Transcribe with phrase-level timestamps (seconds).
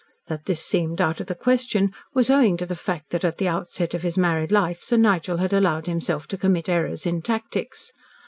[0.25, 3.47] That this seemed out of the question was owing to the fact that at the
[3.47, 7.91] outset of his married life Sir Nigel had allowed himself to commit errors in tactics.